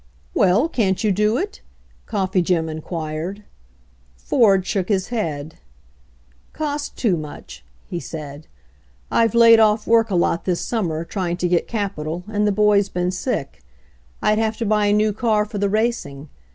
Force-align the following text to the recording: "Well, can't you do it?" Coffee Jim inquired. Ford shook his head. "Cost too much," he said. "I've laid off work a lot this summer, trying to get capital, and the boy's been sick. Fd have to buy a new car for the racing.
"Well, 0.33 0.67
can't 0.67 1.03
you 1.03 1.11
do 1.11 1.37
it?" 1.37 1.61
Coffee 2.07 2.41
Jim 2.41 2.67
inquired. 2.67 3.43
Ford 4.17 4.65
shook 4.65 4.89
his 4.89 5.09
head. 5.09 5.59
"Cost 6.53 6.97
too 6.97 7.15
much," 7.15 7.63
he 7.85 7.99
said. 7.99 8.47
"I've 9.11 9.35
laid 9.35 9.59
off 9.59 9.85
work 9.85 10.09
a 10.09 10.15
lot 10.15 10.45
this 10.45 10.59
summer, 10.61 11.05
trying 11.05 11.37
to 11.37 11.47
get 11.47 11.67
capital, 11.67 12.23
and 12.27 12.47
the 12.47 12.51
boy's 12.51 12.89
been 12.89 13.11
sick. 13.11 13.61
Fd 14.23 14.39
have 14.39 14.57
to 14.57 14.65
buy 14.65 14.87
a 14.87 14.93
new 14.93 15.13
car 15.13 15.45
for 15.45 15.59
the 15.59 15.69
racing. 15.69 16.29